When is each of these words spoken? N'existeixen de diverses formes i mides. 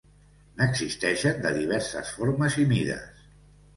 N'existeixen 0.61 1.43
de 1.45 1.53
diverses 1.59 2.15
formes 2.17 2.57
i 2.65 2.69
mides. 2.73 3.25